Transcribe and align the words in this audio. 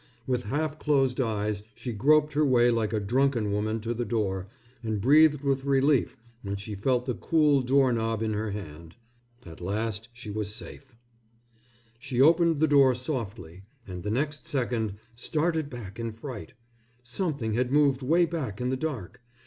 With 0.25 0.45
half 0.45 0.79
closed 0.79 1.21
eyes 1.21 1.61
she 1.75 1.93
groped 1.93 2.33
her 2.33 2.43
way 2.43 2.71
like 2.71 2.91
a 2.91 2.99
drunken 2.99 3.51
woman 3.51 3.79
to 3.81 3.93
the 3.93 4.03
door 4.03 4.47
and 4.81 4.99
breathed 4.99 5.41
with 5.43 5.63
relief 5.63 6.17
when 6.41 6.55
she 6.55 6.73
felt 6.73 7.05
the 7.05 7.13
cool 7.13 7.61
door 7.61 7.93
knob 7.93 8.23
in 8.23 8.33
her 8.33 8.49
hand. 8.49 8.95
At 9.45 9.61
last 9.61 10.09
she 10.11 10.31
was 10.31 10.55
safe. 10.55 10.95
She 11.99 12.19
opened 12.19 12.61
the 12.61 12.67
door 12.67 12.95
softly 12.95 13.61
and 13.85 14.01
the 14.01 14.09
next 14.09 14.47
second 14.47 14.95
started 15.13 15.69
back 15.69 15.99
in 15.99 16.13
fright. 16.13 16.55
Something 17.03 17.53
had 17.53 17.71
moved 17.71 18.01
way 18.01 18.25
back 18.25 18.59
in 18.59 18.69
the 18.69 18.77
dark. 18.77 19.21